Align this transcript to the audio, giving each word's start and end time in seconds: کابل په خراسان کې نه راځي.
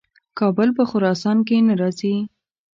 کابل 0.39 0.69
په 0.77 0.83
خراسان 0.89 1.37
کې 1.47 1.57
نه 1.67 1.73
راځي. 1.81 2.15